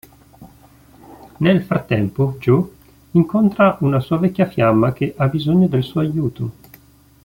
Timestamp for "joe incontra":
2.39-3.77